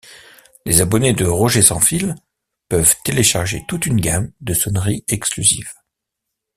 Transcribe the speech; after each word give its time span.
Les 0.65 0.81
abonnés 0.81 1.13
de 1.13 1.25
Rogers 1.27 1.61
Sans 1.61 1.79
fil 1.79 2.15
peuvent 2.69 2.95
télécharger 3.05 3.63
toute 3.67 3.85
une 3.85 4.01
gamme 4.01 4.31
de 4.41 4.55
sonneries 4.55 5.03
exclusives. 5.07 5.69